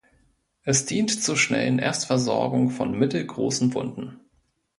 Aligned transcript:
Es 0.63 0.87
dient 0.87 1.11
zur 1.21 1.37
schnellen 1.37 1.77
Erstversorgung 1.77 2.71
von 2.71 2.97
mittelgroßen 2.97 3.71
Wunden. 3.75 4.19